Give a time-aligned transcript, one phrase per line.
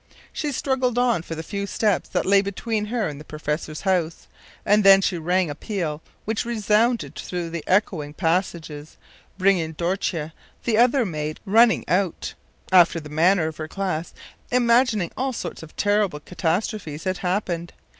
[0.33, 4.25] She struggled on for the few steps that lay between her and the professor’s house,
[4.65, 8.97] and then she rang a peal which resounded through the echoing passages,
[9.37, 10.31] bringing Dortje,
[10.63, 12.33] the other maid, running out;
[12.71, 14.11] after the manner of her class,
[14.49, 17.71] imagining all sorts of terrible catastrophes had happened.